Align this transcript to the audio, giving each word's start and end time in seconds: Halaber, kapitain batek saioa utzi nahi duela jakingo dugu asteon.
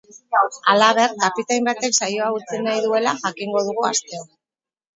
Halaber, 0.71 1.13
kapitain 1.23 1.67
batek 1.67 1.93
saioa 2.01 2.31
utzi 2.39 2.63
nahi 2.63 2.83
duela 2.87 3.15
jakingo 3.21 3.65
dugu 3.69 3.87
asteon. 3.95 4.29